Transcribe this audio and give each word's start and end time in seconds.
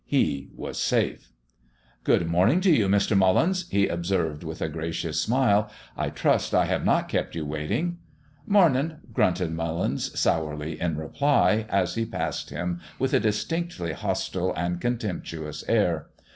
He 0.07 0.49
was 0.55 0.81
safe! 0.81 1.29
"Good 2.03 2.25
morning 2.25 2.59
to 2.61 2.71
you, 2.71 2.87
Mr. 2.87 3.15
Mullins," 3.15 3.69
he 3.69 3.87
observed 3.87 4.43
with 4.43 4.59
a 4.59 4.67
gracious 4.67 5.21
smile. 5.21 5.69
"I 5.95 6.09
trust 6.09 6.55
I 6.55 6.65
have 6.65 6.83
not 6.83 7.07
kept 7.07 7.35
you 7.35 7.45
waiting." 7.45 7.99
"Mornin'!" 8.47 8.97
grunted 9.13 9.51
Mullins 9.51 10.19
sourly 10.19 10.81
in 10.81 10.97
reply, 10.97 11.67
as 11.69 11.93
he 11.93 12.05
passed 12.07 12.49
him 12.49 12.79
with 12.97 13.13
a 13.13 13.19
distinctly 13.19 13.93
hostile 13.93 14.55
and 14.55 14.81
contemptuous 14.81 15.63
air. 15.67 16.07